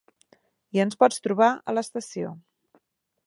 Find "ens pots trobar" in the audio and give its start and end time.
0.85-1.51